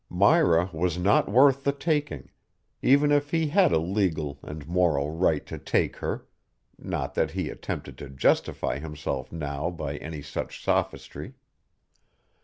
[0.09, 2.31] Myra was not worth the taking,
[2.81, 6.25] even if he had a legal and moral right to take her
[6.79, 11.35] (not that he attempted to justify himself now by any such sophistry).